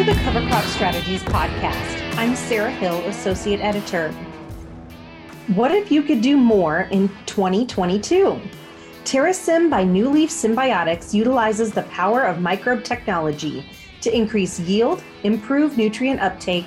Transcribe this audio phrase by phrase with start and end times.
[0.00, 2.16] to the Cover Crop Strategies podcast.
[2.16, 4.10] I'm Sarah Hill, Associate Editor.
[5.48, 8.40] What if you could do more in 2022?
[9.04, 13.62] Terrasym by New Leaf Symbiotics utilizes the power of microbe technology
[14.00, 16.64] to increase yield, improve nutrient uptake,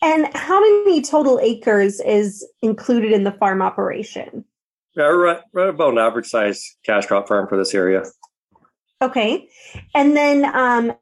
[0.02, 4.44] And how many total acres is included in the farm operation?
[4.97, 8.05] Yeah, we're right, about an average size cash crop farm for this area.
[9.03, 9.47] Okay.
[9.94, 10.92] And then um,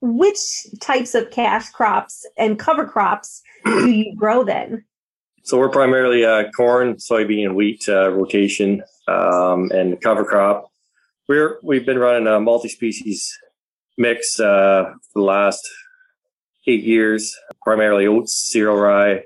[0.00, 0.38] which
[0.80, 4.84] types of cash crops and cover crops do you grow then?
[5.42, 10.70] So we're primarily uh, corn, soybean, and wheat uh, rotation um, and cover crop.
[11.28, 13.30] We're we've been running a multi-species
[13.98, 15.60] mix uh, for the last
[16.66, 19.24] eight years, primarily oats, cereal rye,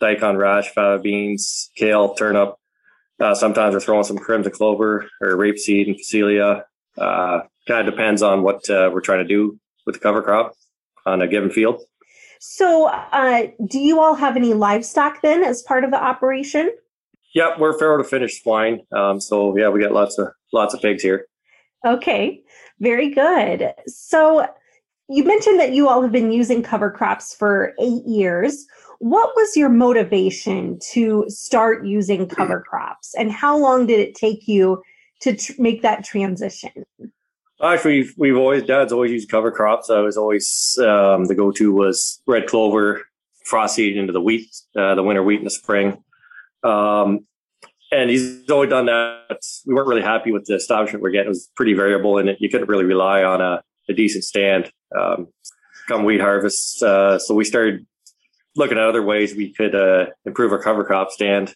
[0.00, 2.54] daikon radish, fava beans, kale, turnip,
[3.20, 6.62] uh, sometimes we're throwing some crimson clover or rapeseed and phacelia.
[6.98, 10.54] Uh, kind of depends on what uh, we're trying to do with the cover crop
[11.06, 11.80] on a given field.
[12.40, 16.70] So, uh, do you all have any livestock then as part of the operation?
[17.34, 18.80] Yep, we're farrow to finish swine.
[18.92, 21.26] Um, so yeah, we got lots of lots of pigs here.
[21.84, 22.42] Okay,
[22.80, 23.72] very good.
[23.86, 24.46] So
[25.08, 28.66] you mentioned that you all have been using cover crops for eight years.
[28.98, 34.48] What was your motivation to start using cover crops, and how long did it take
[34.48, 34.82] you
[35.20, 36.84] to tr- make that transition?
[37.62, 39.90] Actually, we've, we've always dad's always used cover crops.
[39.90, 43.04] I was always um, the go-to was red clover,
[43.44, 46.02] frost seed into the wheat, uh, the winter wheat in the spring.
[46.62, 47.26] Um,
[47.92, 49.38] and he's always done that.
[49.66, 51.26] We weren't really happy with the establishment we're getting.
[51.26, 55.28] It was pretty variable, and you couldn't really rely on a, a decent stand um,
[55.86, 56.82] come wheat harvest.
[56.82, 57.86] Uh, so we started
[58.56, 61.54] looking at other ways we could uh, improve our cover crop stand.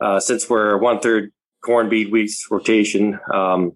[0.00, 1.32] Uh, since we're one third
[1.64, 3.72] corn, beet, wheat rotation, um,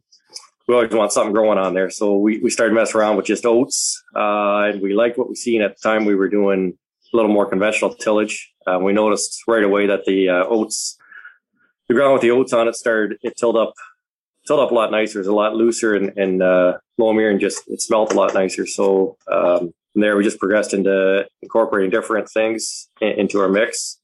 [0.68, 1.90] we always want something growing on there.
[1.90, 5.34] So we, we started messing around with just oats, uh, and we liked what we
[5.34, 6.04] seen at the time.
[6.04, 6.78] We were doing
[7.12, 8.52] a little more conventional tillage.
[8.66, 10.96] Uh, we noticed right away that the uh, oats,
[11.88, 13.74] the ground with the oats on it, started it tilled up,
[14.46, 15.18] tilled up a lot nicer.
[15.18, 18.34] It was a lot looser and, and uh, loamier, and just it smelled a lot
[18.34, 18.64] nicer.
[18.66, 23.98] So um, from there, we just progressed into incorporating different things into our mix.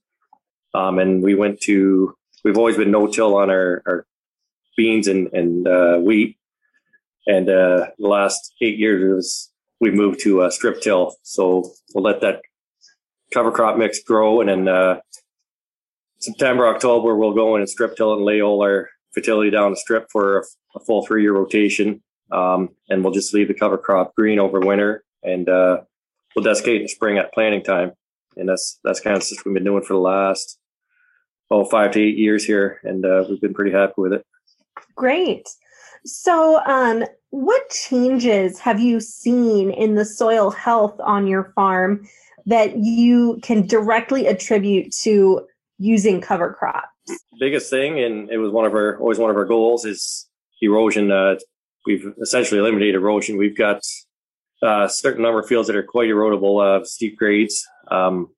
[0.74, 2.14] Um, and we went to,
[2.44, 4.06] we've always been no-till on our, our
[4.76, 6.36] beans and, and uh, wheat.
[7.26, 11.14] And uh, the last eight years, we moved to a strip till.
[11.22, 12.42] So we'll let that
[13.32, 14.40] cover crop mix grow.
[14.40, 15.00] And then uh,
[16.18, 19.76] September, October, we'll go in and strip till and lay all our fertility down the
[19.76, 20.42] strip for a,
[20.76, 22.02] a full three year rotation.
[22.32, 25.78] Um, and we'll just leave the cover crop green over winter and uh,
[26.34, 27.92] we'll desiccate in the spring at planting time.
[28.36, 30.58] And that's that's kind of stuff we've been doing for the last
[31.50, 34.26] oh five to eight years here, and uh, we've been pretty happy with it.
[34.94, 35.48] Great.
[36.04, 42.06] So, um, what changes have you seen in the soil health on your farm
[42.44, 45.46] that you can directly attribute to
[45.78, 46.88] using cover crops?
[47.40, 50.28] Biggest thing, and it was one of our always one of our goals, is
[50.60, 51.10] erosion.
[51.10, 51.36] Uh,
[51.86, 53.36] we've essentially eliminated erosion.
[53.36, 53.82] We've got
[54.66, 57.66] uh, certain number of fields that are quite erodible, uh, steep grades.
[57.88, 58.30] Um,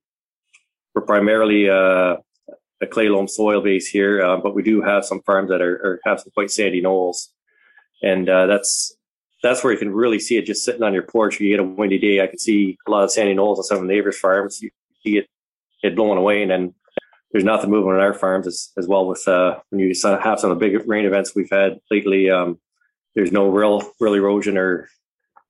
[0.95, 2.17] we're primarily uh,
[2.81, 5.75] a clay loam soil base here, uh, but we do have some farms that are,
[5.77, 7.33] are have some quite sandy knolls,
[8.03, 8.97] and uh, that's
[9.43, 11.41] that's where you can really see it just sitting on your porch.
[11.41, 13.79] You get a windy day, I can see a lot of sandy knolls on some
[13.79, 14.61] of the neighbors' farms.
[14.61, 14.71] You,
[15.05, 15.29] see it
[15.83, 16.75] it blowing away, and then
[17.31, 19.07] there's nothing moving on our farms as, as well.
[19.07, 22.59] With uh, when you have some of the big rain events we've had lately, um,
[23.15, 24.89] there's no real real erosion or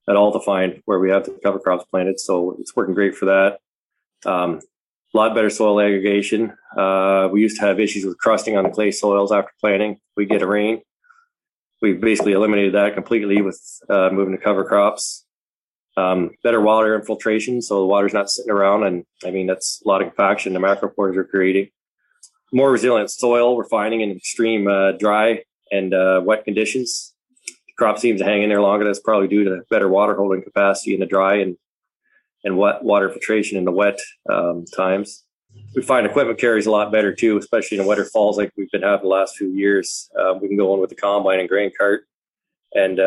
[0.08, 2.18] at all to find where we have the cover crops planted.
[2.18, 3.58] So it's working great for that.
[4.28, 4.60] Um,
[5.14, 6.52] a lot better soil aggregation.
[6.76, 9.98] Uh, we used to have issues with crusting on the clay soils after planting.
[10.16, 10.82] We get a rain.
[11.80, 15.24] We've basically eliminated that completely with uh, moving to cover crops.
[15.96, 19.88] Um, better water infiltration, so the water's not sitting around, and I mean that's a
[19.88, 21.70] lot of compaction the macro macropores are creating.
[22.52, 27.14] More resilient soil we're finding in extreme uh, dry and uh, wet conditions.
[27.78, 28.84] Crop seems to hang in there longer.
[28.84, 31.56] That's probably due to better water holding capacity in the dry and
[32.44, 33.98] and wet water filtration in the wet
[34.30, 35.24] um, times.
[35.74, 38.82] We find equipment carries a lot better too, especially in wetter falls like we've been
[38.82, 40.08] having the last few years.
[40.18, 42.06] Uh, we can go in with the combine and grain cart,
[42.74, 43.00] and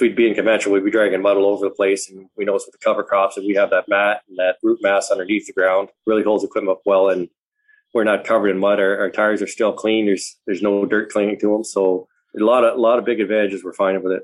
[0.00, 2.10] we'd be in conventional, we'd be dragging mud all over the place.
[2.10, 4.80] And we notice with the cover crops that we have that mat and that root
[4.82, 7.28] mass underneath the ground really holds equipment up well, and
[7.94, 8.78] we're not covered in mud.
[8.78, 10.06] Our, our tires are still clean.
[10.06, 13.20] There's there's no dirt clinging to them, so a lot of a lot of big
[13.20, 14.22] advantages we're finding with it.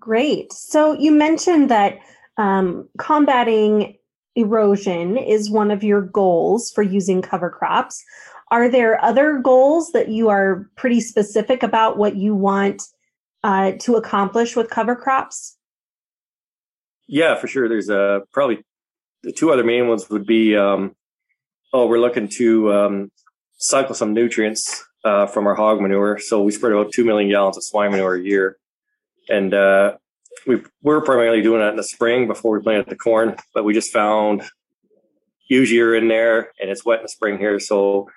[0.00, 0.52] Great.
[0.52, 1.98] So you mentioned that
[2.36, 3.96] um, combating
[4.34, 8.04] erosion is one of your goals for using cover crops.
[8.50, 12.82] Are there other goals that you are pretty specific about what you want
[13.42, 15.56] uh, to accomplish with cover crops?
[17.08, 17.68] Yeah, for sure.
[17.68, 18.62] There's uh, probably
[19.22, 20.94] the two other main ones would be um,
[21.72, 23.12] oh, we're looking to um,
[23.58, 26.18] cycle some nutrients uh, from our hog manure.
[26.18, 28.58] So we spread about 2 million gallons of swine manure a year.
[29.28, 29.98] And uh,
[30.46, 33.72] we were primarily doing that in the spring before we planted the corn, but we
[33.72, 34.42] just found
[35.48, 37.60] huge year in there and it's wet in the spring here.
[37.60, 38.08] So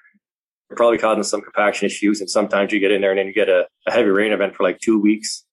[0.76, 2.22] probably causing some compaction issues.
[2.22, 4.56] And sometimes you get in there and then you get a, a heavy rain event
[4.56, 5.46] for like two weeks.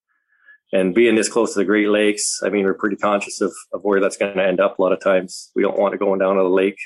[0.73, 3.83] And being this close to the Great Lakes, I mean, we're pretty conscious of, of
[3.83, 5.51] where that's going to end up a lot of times.
[5.55, 6.79] We don't want it going down to the lake.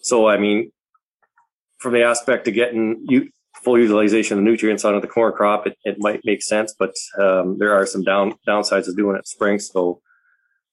[0.00, 0.72] So, I mean,
[1.78, 3.30] from the aspect of getting you,
[3.62, 7.58] full utilization of nutrients onto the corn crop, it, it might make sense, but um,
[7.58, 9.58] there are some down downsides of doing it in spring.
[9.58, 10.00] So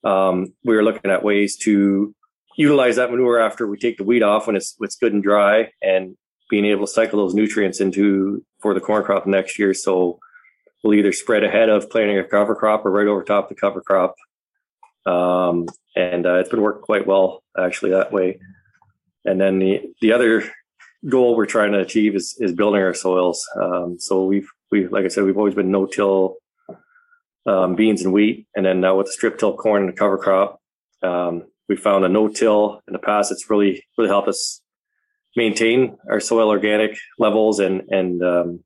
[0.04, 2.14] um, we are looking at ways to
[2.58, 5.72] utilize that manure after we take the weed off when it's it's good and dry,
[5.82, 6.16] and
[6.50, 9.74] being able to cycle those nutrients into for the corn crop next year.
[9.74, 10.20] So
[10.84, 13.82] we'll either spread ahead of planting a cover crop or right over top the cover
[13.82, 14.16] crop.
[15.06, 18.40] Um, and uh, it's been working quite well actually that way.
[19.26, 20.44] And then the the other
[21.10, 23.46] goal we're trying to achieve is is building our soils.
[23.62, 26.38] Um, so we've we like I said we've always been no till
[27.46, 30.18] um, beans and wheat, and then now with the strip till corn and the cover
[30.18, 30.62] crop,
[31.02, 33.32] um, we found a no till in the past.
[33.32, 34.62] It's really really helped us
[35.36, 38.64] maintain our soil organic levels and and um,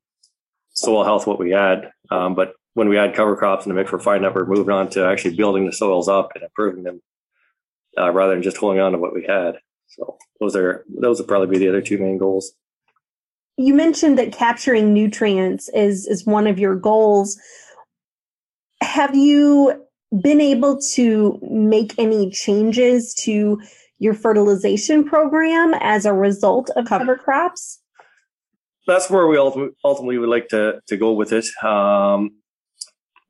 [0.70, 1.92] soil health what we had.
[2.12, 4.74] Um, but when we add cover crops in the mix, we're finding that we're moving
[4.74, 7.02] on to actually building the soils up and improving them
[7.98, 9.56] uh, rather than just holding on to what we had.
[9.88, 12.54] So those are those would probably be the other two main goals.
[13.58, 17.38] You mentioned that capturing nutrients is is one of your goals.
[18.82, 19.84] Have you
[20.22, 23.60] been able to make any changes to
[24.00, 27.80] your fertilization program as a result of cover crops?
[28.86, 31.46] That's where we ultimately would like to to go with it.
[31.64, 32.38] Um,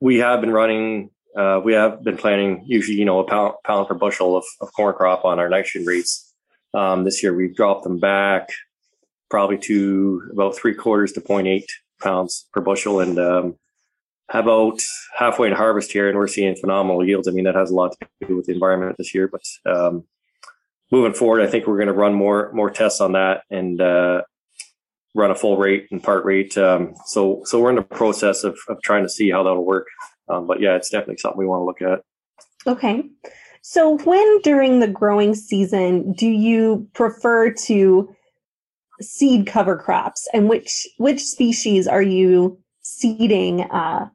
[0.02, 1.12] we have been running.
[1.36, 4.74] Uh, we have been planting usually, you know, a pound, pound per bushel of, of
[4.76, 6.27] corn crop on our nitrogen rates
[6.74, 8.50] um, this year we've dropped them back
[9.30, 11.64] probably to about three quarters to 0.8
[12.02, 13.56] pounds per bushel and um,
[14.30, 14.80] about
[15.18, 17.28] halfway in harvest here and we're seeing phenomenal yields.
[17.28, 20.06] I mean, that has a lot to do with the environment this year, but um,
[20.92, 24.22] moving forward, I think we're going to run more, more tests on that and uh,
[25.16, 26.58] run a full rate and part rate.
[26.58, 29.88] Um, so, so we're in the process of, of trying to see how that'll work.
[30.30, 32.04] Um, but yeah, it's definitely something we want to look at.
[32.70, 33.04] Okay.
[33.70, 38.16] So, when during the growing season do you prefer to
[39.02, 44.08] seed cover crops, and which which species are you seeding uh,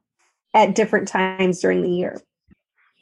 [0.55, 2.19] at different times during the year?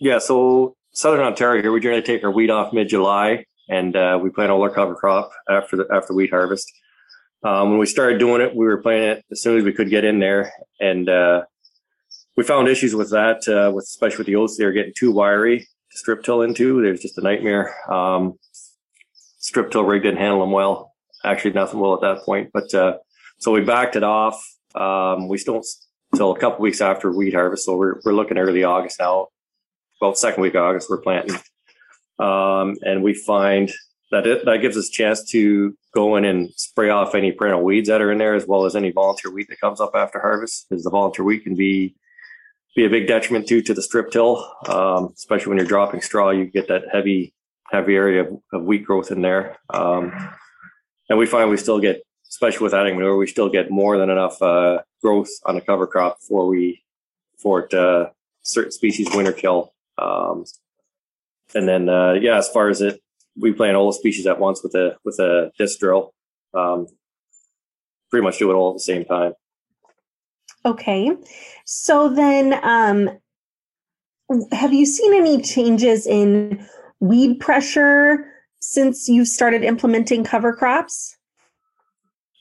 [0.02, 4.20] Yeah, so Southern Ontario here, we generally take our wheat off mid July, and uh,
[4.22, 6.70] we plant all our cover crop after the after wheat harvest.
[7.46, 9.90] Um, when we started doing it, we were planting it as soon as we could
[9.90, 11.44] get in there, and uh,
[12.36, 14.58] we found issues with that, uh, with especially with the oats.
[14.58, 16.82] They were getting too wiry, strip till into.
[16.82, 17.74] There's just a nightmare.
[17.92, 18.38] Um,
[19.40, 20.94] strip till rig didn't handle them well.
[21.24, 22.50] Actually, nothing well at that point.
[22.54, 22.98] But uh,
[23.40, 24.44] so we backed it off.
[24.74, 25.62] Um, we still
[26.12, 27.66] until a couple weeks after wheat harvest.
[27.66, 29.28] So we're we're looking early August now.
[30.00, 31.38] Well, second week of August we're planting,
[32.18, 33.72] um, and we find
[34.12, 37.64] that it, that gives us a chance to go in and spray off any perennial
[37.64, 40.20] weeds that are in there, as well as any volunteer wheat that comes up after
[40.20, 40.68] harvest.
[40.70, 41.96] Because the volunteer wheat can be
[42.76, 46.30] be a big detriment too to the strip till, um, especially when you're dropping straw.
[46.30, 47.34] You get that heavy
[47.72, 49.58] heavy area of, of wheat growth in there.
[49.70, 50.12] Um,
[51.10, 54.10] and we find we still get, especially with adding manure, we still get more than
[54.10, 56.84] enough uh, growth on the cover crop before we,
[57.38, 58.10] for it, uh,
[58.44, 59.74] certain species winter kill.
[59.98, 60.46] Um,
[61.56, 63.02] and then, uh, yeah, as far as it,
[63.38, 66.14] we plant all the species at once with a with a disc drill.
[66.54, 66.88] Um,
[68.10, 69.34] pretty much do it all at the same time.
[70.66, 71.12] Okay,
[71.66, 73.10] so then, um,
[74.52, 76.66] have you seen any changes in
[77.00, 78.26] weed pressure
[78.60, 81.18] since you started implementing cover crops?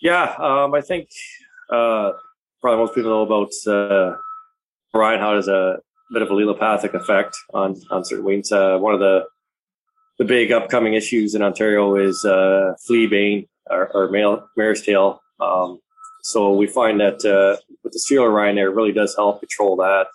[0.01, 1.09] Yeah, um, I think
[1.71, 2.13] uh,
[2.61, 4.17] probably most people know about uh,
[4.95, 5.79] Orion how has a
[6.13, 8.53] bit of a allelopathic effect on on certain weeds.
[8.53, 9.25] Uh, one of the
[10.19, 15.23] the big upcoming issues in Ontario is uh, flea bane or, or male, mare's tail.
[15.41, 15.81] Um,
[16.23, 20.07] so we find that uh, with the cereal Orion it really does help control that.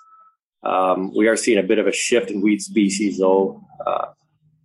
[0.63, 3.61] Um, we are seeing a bit of a shift in weed species, though.
[3.85, 4.07] Uh,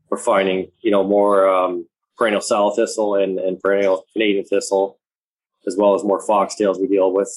[0.09, 4.99] we're finding, you know, more um, perennial sow thistle and, and perennial Canadian thistle,
[5.67, 7.31] as well as more foxtails we deal with.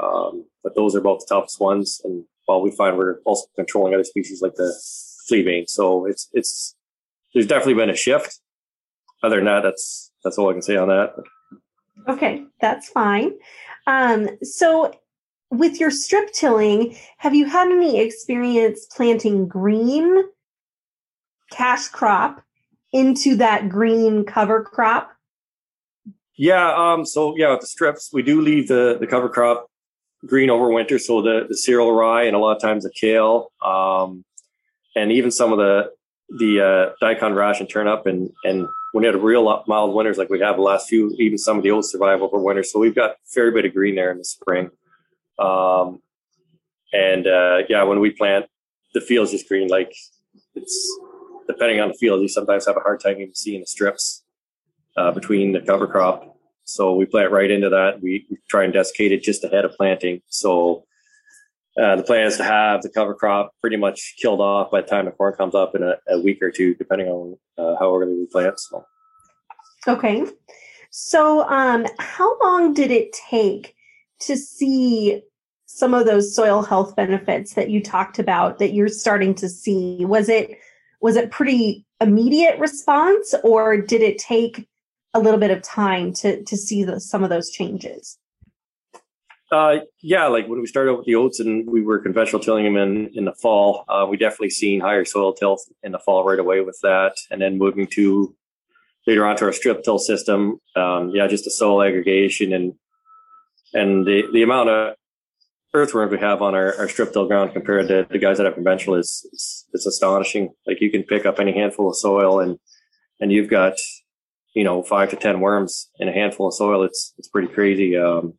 [0.00, 2.00] Um, but those are both the toughest ones.
[2.04, 4.74] And while we find we're also controlling other species like the
[5.28, 5.66] flea bane.
[5.66, 6.74] So it's, it's,
[7.34, 8.40] there's definitely been a shift.
[9.22, 11.14] Other than that, that's, that's all I can say on that.
[12.08, 13.32] Okay, that's fine.
[13.86, 14.92] Um, so
[15.50, 20.24] with your strip tilling, have you had any experience planting green
[21.50, 22.42] cash crop
[22.92, 25.10] into that green cover crop?
[26.36, 29.70] Yeah, um, so yeah, with the strips, we do leave the, the cover crop
[30.26, 30.98] green over winter.
[30.98, 34.24] So the, the cereal rye and a lot of times the kale, um,
[34.94, 35.90] and even some of the
[36.38, 40.30] the uh, daikon radish and turnip, and and when you had real mild winters like
[40.30, 42.62] we have the last few, even some of the old survive over winter.
[42.62, 44.70] So we've got a fair bit of green there in the spring.
[45.38, 46.00] Um,
[46.94, 48.46] and uh, yeah, when we plant,
[48.94, 49.68] the field's just green.
[49.68, 49.94] Like
[50.54, 50.98] it's
[51.46, 54.24] depending on the field, you sometimes have a hard time even seeing the strips
[54.96, 56.34] uh, between the cover crop.
[56.64, 58.00] So we plant right into that.
[58.00, 60.22] We, we try and desiccate it just ahead of planting.
[60.28, 60.86] So
[61.80, 64.86] uh, the plan is to have the cover crop pretty much killed off by the
[64.86, 67.94] time the corn comes up in a, a week or two, depending on uh, how
[67.94, 68.58] early we plant.
[68.58, 68.84] So.
[69.86, 70.24] Okay.
[70.90, 73.74] So, um, how long did it take
[74.20, 75.22] to see
[75.66, 80.04] some of those soil health benefits that you talked about that you're starting to see?
[80.04, 80.58] Was it
[81.02, 84.66] was it pretty immediate response, or did it take
[85.12, 88.18] a little bit of time to to see the, some of those changes?
[89.52, 92.76] Uh, yeah, like when we started with the oats and we were conventional tilling them
[92.76, 96.38] in, in the fall, uh, we definitely seen higher soil tilth in the fall right
[96.38, 97.14] away with that.
[97.30, 98.34] And then moving to
[99.06, 102.74] later on to our strip till system, um, yeah, just the soil aggregation and
[103.72, 104.94] and the, the amount of
[105.74, 108.54] earthworms we have on our, our strip till ground compared to the guys that have
[108.54, 110.50] conventional is it's, it's astonishing.
[110.66, 112.58] Like you can pick up any handful of soil and
[113.20, 113.74] and you've got
[114.54, 116.82] you know five to ten worms in a handful of soil.
[116.82, 117.96] It's it's pretty crazy.
[117.96, 118.34] Um,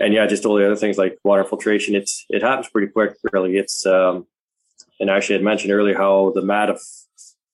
[0.00, 1.94] and yeah, just all the other things like water filtration.
[1.94, 3.16] It's it happens pretty quick.
[3.32, 4.26] Really, it's um,
[5.00, 6.80] and actually, I mentioned earlier how the mat of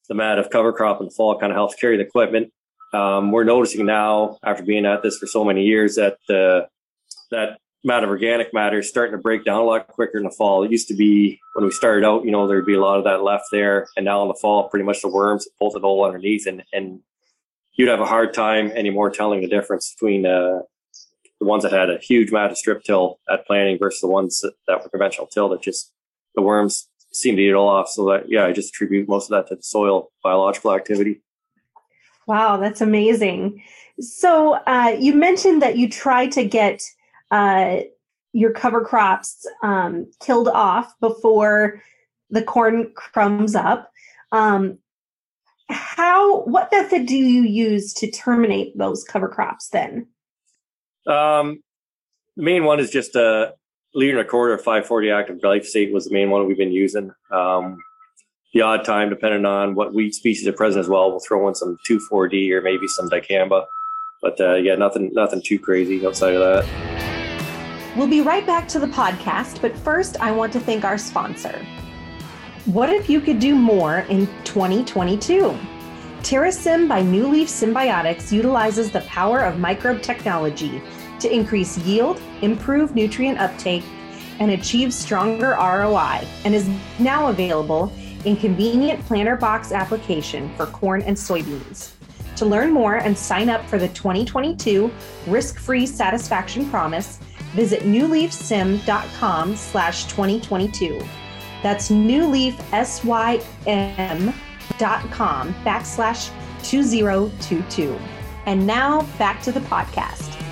[0.08, 2.52] the mat of cover crop in the fall kind of helps carry the equipment.
[2.92, 6.66] Um, we're noticing now, after being at this for so many years, that uh,
[7.30, 10.30] that mat of organic matter is starting to break down a lot quicker in the
[10.30, 10.62] fall.
[10.64, 13.04] It used to be when we started out, you know, there'd be a lot of
[13.04, 16.04] that left there, and now in the fall, pretty much the worms pull it all
[16.04, 17.00] underneath, and and
[17.72, 20.60] you'd have a hard time anymore telling the difference between uh,
[21.40, 24.40] the ones that had a huge amount of strip till at planting versus the ones
[24.40, 25.92] that, that were conventional till that just
[26.34, 27.88] the worms seem to eat it all off.
[27.88, 31.22] So that yeah, I just attribute most of that to the soil biological activity.
[32.26, 33.62] Wow, that's amazing.
[34.00, 36.80] So uh, you mentioned that you try to get
[37.30, 37.80] uh,
[38.32, 41.82] your cover crops um, killed off before
[42.30, 43.90] the corn crumbs up.
[44.32, 44.78] Um,
[45.68, 46.42] how?
[46.42, 50.06] What method do you use to terminate those cover crops then?
[51.06, 51.62] Um,
[52.36, 53.54] the main one is just a
[53.94, 57.12] leader and quarter 540 active glyphosate was the main one we've been using.
[57.30, 57.82] Um,
[58.52, 61.54] the odd time, depending on what weed species are present as well, we'll throw in
[61.54, 63.66] some 2,4-D or maybe some dicamba.
[64.22, 67.96] But uh, yeah, nothing, nothing too crazy outside of that.
[67.96, 71.64] We'll be right back to the podcast, but first, I want to thank our sponsor.
[72.64, 75.56] What if you could do more in 2022?
[76.22, 80.80] Terrasym by New Leaf Symbiotics utilizes the power of microbe technology
[81.24, 83.82] to increase yield, improve nutrient uptake,
[84.40, 87.90] and achieve stronger ROI, and is now available
[88.24, 91.92] in convenient planter box application for corn and soybeans.
[92.36, 94.90] To learn more and sign up for the 2022
[95.26, 97.20] risk-free satisfaction promise,
[97.54, 101.02] visit newleafsym.com slash 2022.
[101.62, 104.34] That's newleaf, S-Y-M
[105.10, 106.30] com backslash
[106.62, 107.98] 2022.
[108.46, 110.43] And now back to the podcast.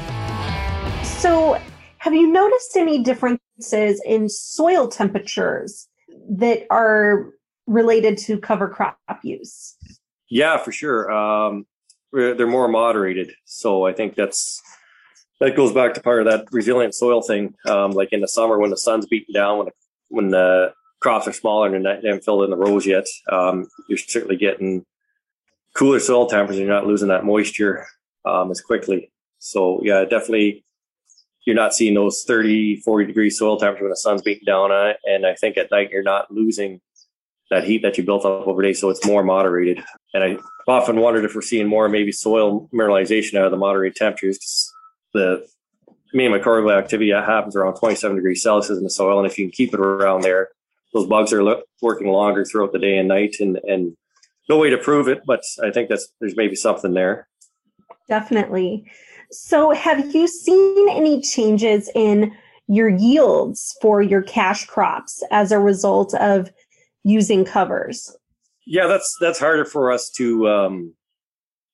[1.23, 1.57] So,
[1.99, 5.87] have you noticed any differences in soil temperatures
[6.29, 7.31] that are
[7.69, 9.77] related to cover crop use?
[10.29, 11.13] Yeah, for sure.
[11.13, 11.65] Um,
[12.13, 13.31] they're more moderated.
[13.45, 14.61] So I think that's
[15.39, 17.55] that goes back to part of that resilient soil thing.
[17.69, 19.73] Um, like in the summer when the sun's beating down, when the,
[20.09, 23.97] when the crops are smaller and they haven't filled in the rows yet, um, you're
[23.97, 24.85] certainly getting
[25.77, 26.59] cooler soil temperatures.
[26.59, 27.87] You're not losing that moisture
[28.25, 29.13] um, as quickly.
[29.39, 30.65] So yeah, definitely
[31.45, 34.91] you're not seeing those 30, 40 degree soil temperatures when the sun's beating down on
[34.91, 34.97] it.
[35.05, 36.81] And I think at night you're not losing
[37.51, 38.73] that heat that you built up over day.
[38.73, 39.83] So it's more moderated.
[40.15, 43.97] And I often wondered if we're seeing more maybe soil mineralization out of the moderated
[43.97, 44.73] temperatures.
[45.13, 45.47] The
[46.15, 49.19] main microbial activity that happens around 27 degrees Celsius in the soil.
[49.19, 50.51] And if you can keep it around there,
[50.95, 53.97] those bugs are working longer throughout the day and night and, and
[54.49, 57.29] no way to prove it, but I think that's, there's maybe something there.
[58.09, 58.91] Definitely.
[59.33, 62.37] So, have you seen any changes in
[62.69, 66.51] your yields for your cash crops as a result of
[67.03, 68.15] using covers?
[68.67, 70.95] Yeah, that's that's harder for us to um,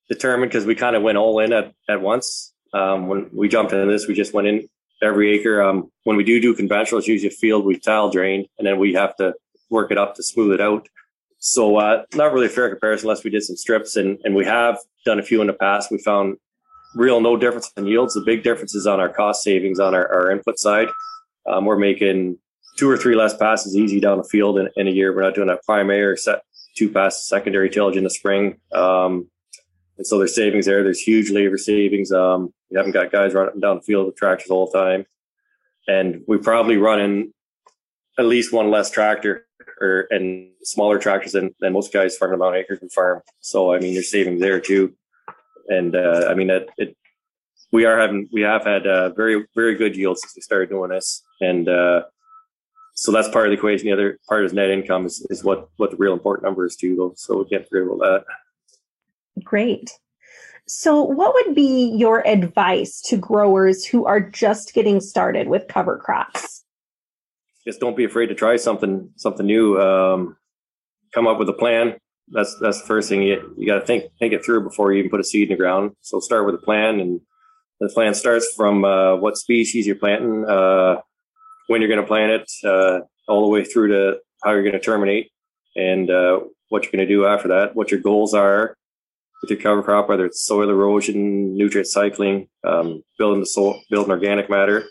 [0.07, 2.53] determine because we kind of went all in at at once.
[2.73, 4.69] Um, when we jumped into this, we just went in
[5.03, 5.61] every acre.
[5.61, 8.79] Um, when we do do conventional, it's usually a field we tile drain, and then
[8.79, 9.33] we have to
[9.69, 10.87] work it up to smooth it out.
[11.39, 14.45] So uh, not really a fair comparison unless we did some strips, and and we
[14.45, 15.91] have done a few in the past.
[15.91, 16.37] We found
[16.95, 18.13] real no difference in yields.
[18.13, 20.87] The big difference is on our cost savings on our, our input side.
[21.47, 22.37] Um, we're making
[22.77, 25.13] two or three less passes easy down the field in, in a year.
[25.13, 26.43] We're not doing that primary or set
[26.75, 28.57] two passes secondary tillage in the spring.
[28.73, 29.29] Um,
[29.97, 30.83] and so there's savings there.
[30.83, 32.11] There's huge labor savings.
[32.11, 35.05] Um, we haven't got guys running down the field with tractors all the time.
[35.87, 37.33] And we probably run in
[38.17, 39.45] at least one less tractor
[39.81, 43.21] or and smaller tractors than, than most guys farming about acres and farm.
[43.39, 44.93] So I mean there's savings there too
[45.69, 46.97] and uh, I mean it, it,
[47.71, 50.89] we are having we have had uh, very very good yields since we started doing
[50.89, 52.03] this, and uh,
[52.93, 53.87] so that's part of the equation.
[53.87, 56.75] The other part is net income is, is what what the real important number is
[56.75, 57.13] too.
[57.15, 58.25] So we can't forget about that.
[59.43, 59.91] Great.
[60.67, 65.97] So, what would be your advice to growers who are just getting started with cover
[65.97, 66.63] crops?
[67.65, 69.79] Just don't be afraid to try something something new.
[69.79, 70.37] Um,
[71.13, 71.97] come up with a plan
[72.31, 74.99] that's that's the first thing you you got to think think it through before you
[74.99, 75.91] even put a seed in the ground.
[76.01, 77.21] So start with a plan, and
[77.79, 80.97] the plan starts from uh, what species you're planting, uh,
[81.67, 84.73] when you're going to plant it, uh, all the way through to how you're going
[84.73, 85.31] to terminate,
[85.75, 86.39] and uh,
[86.69, 87.75] what you're going to do after that.
[87.75, 88.75] What your goals are
[89.41, 94.11] with your cover crop, whether it's soil erosion, nutrient cycling, um, building the soil, building
[94.11, 94.85] organic matter.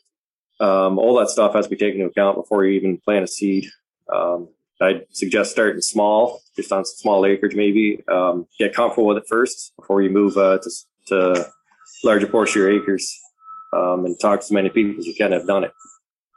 [0.60, 3.28] Um, all that stuff has to be taken into account before you even plant a
[3.28, 3.68] seed.
[4.12, 4.48] Um,
[4.80, 8.02] I'd suggest starting small, just on small acreage, maybe.
[8.08, 10.70] Um, get comfortable with it first before you move uh, to,
[11.06, 11.46] to
[12.04, 13.16] larger portion of your acres
[13.72, 15.72] um, and talk to as many people as you can have done it.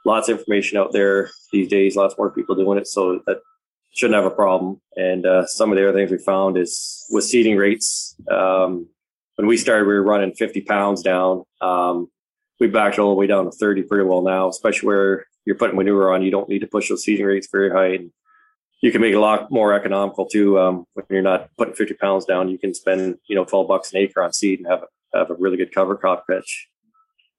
[0.06, 3.42] Lots of information out there these days, lots more people doing it, so that
[3.94, 4.80] shouldn't have a problem.
[4.96, 8.16] And uh, some of the other things we found is with seeding rates.
[8.32, 8.88] Um,
[9.36, 11.44] when we started, we were running 50 pounds down.
[11.62, 12.10] Um,
[12.60, 15.76] we backed all the way down to 30 pretty well now, especially where you're putting
[15.76, 16.22] manure on.
[16.22, 17.96] You don't need to push those seeding rates very high.
[17.96, 18.12] And
[18.82, 20.60] you can make it a lot more economical too.
[20.60, 23.94] Um, when you're not putting 50 pounds down, you can spend, you know, 12 bucks
[23.94, 24.82] an acre on seed and have,
[25.14, 26.68] have a really good cover crop pitch.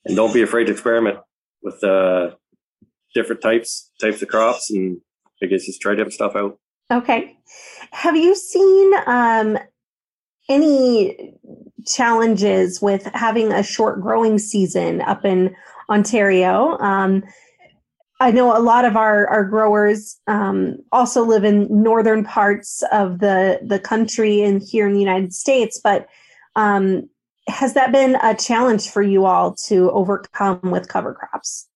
[0.05, 1.19] And don't be afraid to experiment
[1.63, 2.31] with, uh,
[3.15, 4.71] different types, types of crops.
[4.71, 5.01] And
[5.43, 6.59] I guess just try different stuff out.
[6.93, 7.37] Okay.
[7.91, 9.59] Have you seen, um,
[10.49, 11.35] any
[11.87, 15.55] challenges with having a short growing season up in
[15.89, 16.79] Ontario?
[16.79, 17.25] Um,
[18.23, 23.19] I know a lot of our, our growers um, also live in northern parts of
[23.19, 26.07] the, the country and here in the United States, but
[26.55, 27.11] um,
[27.49, 31.69] has that been a challenge for you all to overcome with cover crops?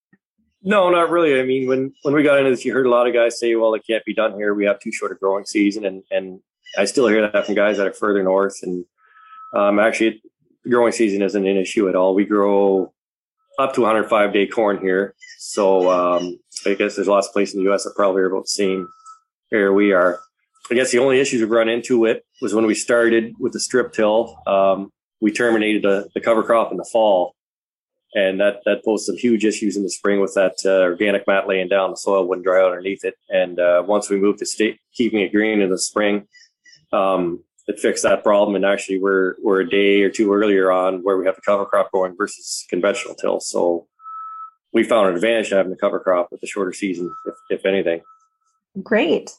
[0.62, 1.40] No, not really.
[1.40, 3.56] I mean, when, when we got into this, you heard a lot of guys say,
[3.56, 4.54] well, it can't be done here.
[4.54, 5.84] We have too short a growing season.
[5.84, 6.38] And, and
[6.78, 8.60] I still hear that from guys that are further north.
[8.62, 8.84] And
[9.52, 10.22] um, actually,
[10.70, 12.14] growing season isn't an issue at all.
[12.14, 12.92] We grow
[13.58, 15.14] up to 105 day corn here.
[15.38, 17.84] So um, I guess there's lots of places in the U.S.
[17.84, 18.88] that probably are about the same
[19.52, 20.20] area we are.
[20.70, 23.60] I guess the only issues we've run into it was when we started with the
[23.60, 24.42] strip till.
[24.46, 27.34] Um, we terminated the, the, cover crop in the fall,
[28.14, 31.46] and that that posed some huge issues in the spring with that uh, organic mat
[31.46, 31.90] laying down.
[31.90, 35.20] The soil wouldn't dry out underneath it, and uh, once we moved to state, keeping
[35.20, 36.26] it green in the spring,
[36.92, 38.54] um, it fixed that problem.
[38.56, 41.66] And actually, we're we're a day or two earlier on where we have the cover
[41.66, 43.40] crop going versus conventional till.
[43.40, 43.86] So
[44.72, 47.66] we found an advantage to having the cover crop with the shorter season, if, if
[47.66, 48.02] anything.
[48.82, 49.32] Great.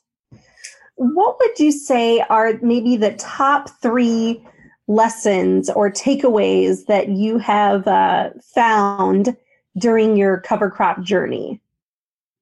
[0.96, 4.44] what would you say are maybe the top three
[4.88, 9.38] lessons or takeaways that you have uh, found
[9.78, 11.62] during your cover crop journey?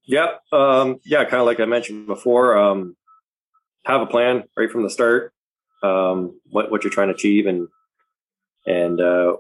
[0.06, 0.42] Yep.
[0.54, 2.96] Um, yeah, kind of like I mentioned before, um,
[3.86, 5.34] have a plan right from the start.
[5.86, 7.68] Um, what what you're trying to achieve and
[8.66, 9.36] and uh,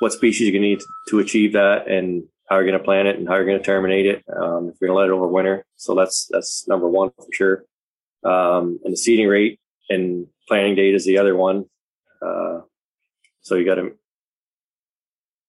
[0.00, 3.08] what species you're going to need to achieve that, and how you're going to plant
[3.08, 4.24] it, and how you're going to terminate it.
[4.28, 7.26] Um, if you're going to let it over winter, so that's that's number one for
[7.32, 7.64] sure.
[8.24, 11.66] Um, and the seeding rate and planting date is the other one.
[12.24, 12.60] Uh,
[13.40, 13.92] so you got to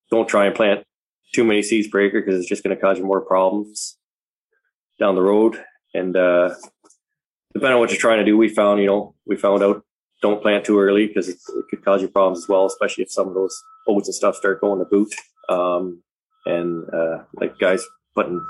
[0.10, 0.86] don't try and plant
[1.34, 3.98] too many seeds per acre because it's just going to cause you more problems
[5.00, 5.64] down the road.
[5.94, 6.54] And uh,
[7.54, 9.84] depending on what you're trying to do, we found you know we found out
[10.24, 13.12] don't plant too early because it, it, could cause you problems as well, especially if
[13.12, 15.14] some of those oats and stuff start going to boot.
[15.50, 16.02] Um,
[16.46, 17.84] and uh, like guys
[18.16, 18.42] putting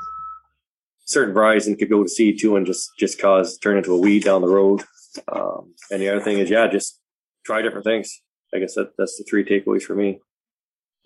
[1.06, 4.00] certain varieties and could go to seed too and just just cause turn into a
[4.00, 4.84] weed down the road.
[5.32, 7.00] Um, and the other thing is, yeah, just
[7.44, 8.22] try different things.
[8.54, 10.20] I guess that that's the three takeaways for me.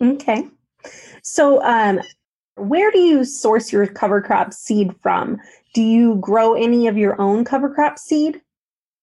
[0.02, 0.46] Okay.
[1.22, 2.00] So, um,
[2.56, 5.38] where do you source your cover crop seed from?
[5.74, 8.40] Do you grow any of your own cover crop seed?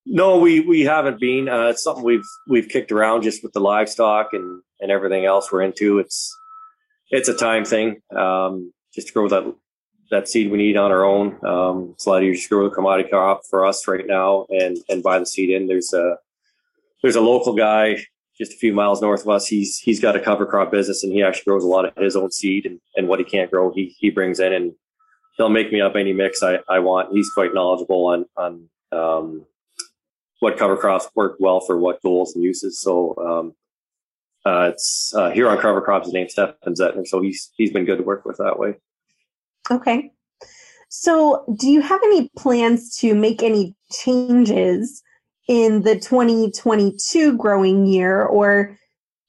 [0.05, 1.49] No, we we haven't been.
[1.49, 5.51] Uh, it's something we've we've kicked around just with the livestock and and everything else
[5.51, 5.99] we're into.
[5.99, 6.35] It's
[7.09, 8.01] it's a time thing.
[8.15, 9.55] Um, just to grow that
[10.11, 11.39] that seed we need on our own.
[11.45, 14.77] Um, it's a lot easier to grow the commodity crop for us right now and
[14.89, 15.67] and buy the seed in.
[15.67, 16.17] There's a
[17.01, 17.97] there's a local guy
[18.37, 19.47] just a few miles north of us.
[19.47, 22.15] He's he's got a cover crop business and he actually grows a lot of his
[22.15, 24.73] own seed and, and what he can't grow he he brings in and
[25.37, 27.11] he'll make me up any mix I, I want.
[27.11, 29.45] He's quite knowledgeable on on um,
[30.45, 32.79] what cover crops work well for what goals and uses.
[32.79, 33.55] So um,
[34.45, 36.05] uh, it's uh, here on cover crops.
[36.05, 38.75] His name's Stefan Zettner, so he's he's been good to work with that way.
[39.71, 40.11] Okay.
[40.89, 45.01] So, do you have any plans to make any changes
[45.47, 48.77] in the 2022 growing year or,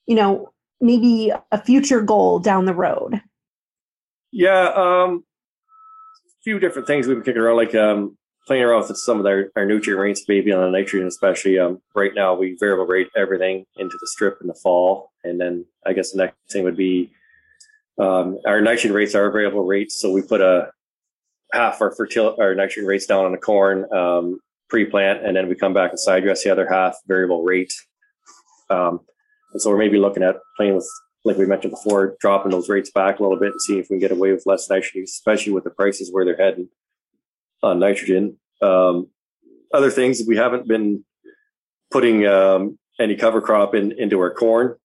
[0.06, 0.52] you know,
[0.82, 3.22] maybe a future goal down the road?
[4.32, 5.24] Yeah, um,
[6.26, 9.26] a few different things we've been kicking around, like um, playing around with some of
[9.26, 11.58] our, our nutrient rates, maybe on the nitrogen, especially.
[11.58, 15.10] Um, right now, we variable rate everything into the strip in the fall.
[15.24, 17.10] And then I guess the next thing would be
[17.98, 20.00] um, our nitrogen rates are variable rates.
[20.00, 20.70] So we put a
[21.52, 25.54] half our fertility, our nitrogen rates down on the corn um, pre-plant, and then we
[25.54, 27.72] come back and side dress the other half variable rate.
[28.70, 29.00] Um,
[29.52, 30.88] and so we're maybe looking at playing with,
[31.24, 33.94] like we mentioned before, dropping those rates back a little bit and see if we
[33.94, 36.68] can get away with less nitrogen, especially with the prices where they're heading
[37.62, 38.38] on nitrogen.
[38.62, 39.08] Um,
[39.72, 41.04] other things we haven't been
[41.90, 44.76] putting um, any cover crop in into our corn,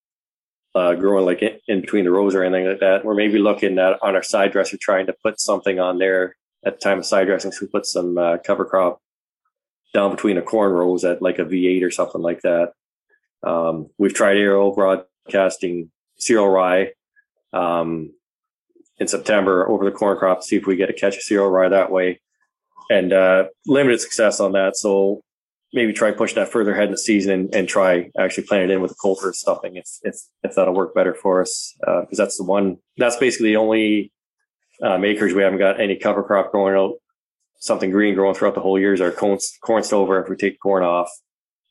[0.75, 3.05] uh, growing like in, in, between the rows or anything like that.
[3.05, 6.79] We're maybe looking at on our side dresser trying to put something on there at
[6.79, 7.51] the time of side dressing.
[7.51, 9.01] So we put some uh, cover crop
[9.93, 12.73] down between the corn rows at like a V8 or something like that.
[13.43, 16.91] Um, we've tried aerial broadcasting cereal rye
[17.53, 18.13] um,
[18.99, 21.69] in September over the corn crop see if we get a catch of cereal rye
[21.69, 22.21] that way,
[22.91, 24.75] and uh, limited success on that.
[24.75, 25.21] So
[25.73, 28.73] maybe try pushing that further ahead in the season and, and try actually plant it
[28.73, 32.23] in with a coulter stuffing if if if that'll work better for us because uh,
[32.23, 34.11] that's the one that's basically the only
[34.83, 36.95] um, acres we haven't got any cover crop growing out
[37.61, 40.21] something green growing throughout the whole year is our corn, corn stover.
[40.21, 41.09] If we take corn off,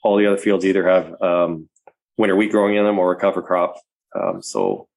[0.02, 1.68] all the other fields either have um,
[2.16, 3.76] winter wheat growing in them or a cover crop.
[4.18, 4.88] Um, so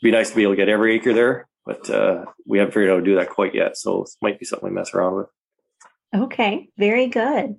[0.00, 2.72] it'd be nice to be able to get every acre there, but uh, we haven't
[2.72, 3.76] figured out how to do that quite yet.
[3.76, 5.26] So it might be something we mess around with.
[6.14, 7.56] Okay, very good.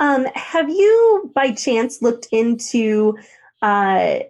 [0.00, 3.18] Um, have you by chance looked into
[3.60, 4.20] uh,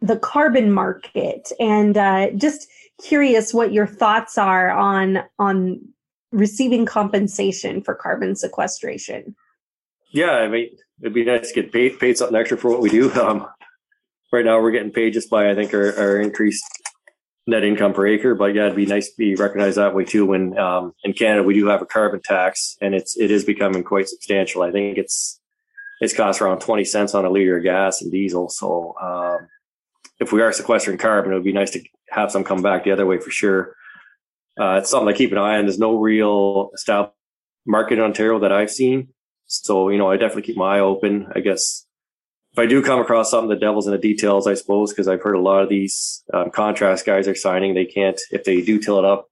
[0.00, 2.68] the carbon market and uh, just
[3.02, 5.80] curious what your thoughts are on on
[6.32, 9.34] receiving compensation for carbon sequestration?
[10.10, 12.90] Yeah, I mean, it'd be nice to get paid paid something extra for what we
[12.90, 13.10] do.
[13.20, 13.46] Um,
[14.32, 16.64] right now, we're getting paid just by I think our, our, increased
[17.46, 18.34] net income per acre.
[18.34, 20.26] But yeah, it'd be nice to be recognized that way too.
[20.26, 23.84] When um, in Canada we do have a carbon tax, and it's it is becoming
[23.84, 24.62] quite substantial.
[24.62, 25.40] I think it's
[26.00, 28.48] it's cost around twenty cents on a liter of gas and diesel.
[28.48, 29.48] So um,
[30.20, 32.92] if we are sequestering carbon, it would be nice to have some come back the
[32.92, 33.76] other way for sure
[34.58, 35.66] uh, it's something I keep an eye on.
[35.66, 37.14] There's no real established
[37.66, 39.08] market in Ontario that I've seen.
[39.46, 41.26] So, you know, I definitely keep my eye open.
[41.34, 41.85] I guess
[42.56, 45.20] if I do come across something, the devil's in the details, I suppose, because I've
[45.20, 47.74] heard a lot of these um, contrast guys are signing.
[47.74, 49.26] They can't, if they do till it up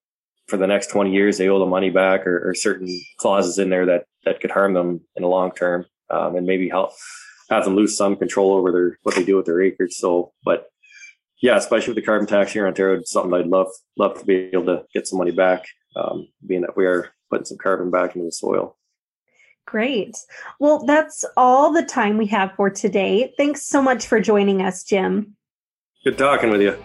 [0.47, 3.71] for the next 20 years, they owe the money back or, or certain clauses in
[3.71, 6.93] there that, that could harm them in the long term um, and maybe help
[7.49, 9.95] have them lose some control over their, what they do with their acreage.
[9.95, 10.67] So, but
[11.41, 14.27] yeah, especially with the carbon tax here in Ontario, it's something I'd love love to
[14.27, 15.65] be able to get some money back,
[15.97, 18.77] um, being that we are putting some carbon back into the soil.
[19.67, 20.17] Great.
[20.61, 23.33] Well, that's all the time we have for today.
[23.37, 25.37] Thanks so much for joining us, Jim.
[26.05, 26.77] Good talking with you.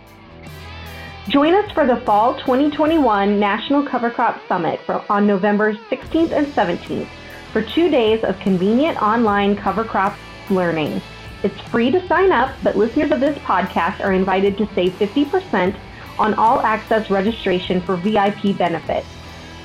[1.28, 6.48] Join us for the Fall 2021 National Cover Crop Summit for, on November 16th and
[6.48, 7.08] 17th
[7.52, 10.18] for two days of convenient online cover crop
[10.50, 11.02] learning.
[11.44, 15.76] It's free to sign up, but listeners of this podcast are invited to save 50%
[16.18, 19.08] on all access registration for VIP benefits.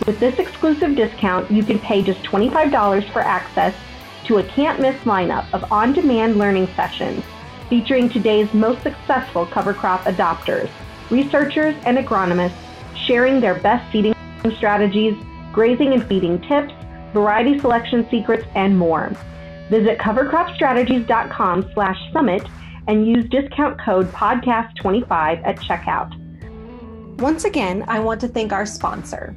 [0.07, 3.75] With this exclusive discount, you can pay just $25 for access
[4.25, 7.25] to a can't miss lineup of on demand learning sessions
[7.71, 10.71] featuring today's most successful cover crop adopters,
[11.11, 12.55] researchers, and agronomists
[13.07, 14.14] sharing their best seeding
[14.57, 15.17] strategies,
[15.53, 16.75] grazing and feeding tips,
[17.12, 19.11] variety selection secrets, and more.
[19.71, 22.47] Visit covercropstrategies.com slash summit
[22.87, 26.12] and use discount code podcast25 at checkout.
[27.21, 29.35] Once again, I want to thank our sponsor.